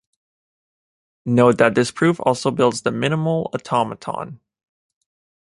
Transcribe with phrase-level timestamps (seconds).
[1.27, 4.39] Note that this proof also builds the minimal automaton.